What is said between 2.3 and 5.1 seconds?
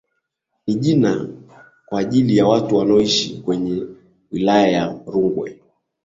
ya watu wanaoishi kwenye wilaya ya